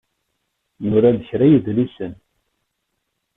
[0.87, 2.13] Nura-d kraḍ n yidlisen.